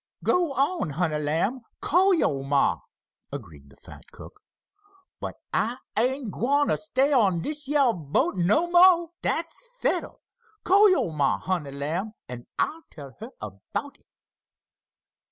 "Go 0.23 0.53
on, 0.53 0.89
honey 0.89 1.19
lamb, 1.19 1.61
call 1.79 2.11
yo' 2.15 2.41
ma," 2.41 2.79
agreed 3.31 3.69
the 3.69 3.75
fat 3.75 4.01
cook. 4.11 4.41
"But 5.19 5.35
I 5.53 5.77
ain't 5.95 6.31
gwine 6.31 6.69
t' 6.69 6.75
stay 6.77 7.13
on 7.13 7.41
dish 7.43 7.67
yeah 7.67 7.91
boat 7.95 8.35
no 8.35 8.67
mo'! 8.71 9.11
Dat's 9.21 9.77
settled. 9.79 10.21
Call 10.63 10.89
yo' 10.89 11.11
ma, 11.11 11.37
honey 11.37 11.69
lamb, 11.69 12.13
an' 12.27 12.47
I'll 12.57 12.81
tell 12.89 13.11
her 13.19 13.29
about 13.39 13.99
it." 13.99 14.07